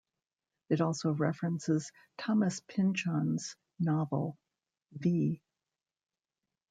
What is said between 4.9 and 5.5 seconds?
"V.".